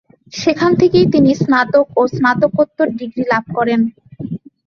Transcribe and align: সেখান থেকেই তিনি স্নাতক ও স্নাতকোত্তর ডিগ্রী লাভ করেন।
সেখান 0.33 0.71
থেকেই 0.81 1.05
তিনি 1.13 1.31
স্নাতক 1.41 1.87
ও 1.95 2.11
স্নাতকোত্তর 2.15 2.87
ডিগ্রী 2.99 3.23
লাভ 3.31 3.43
করেন। 3.57 3.79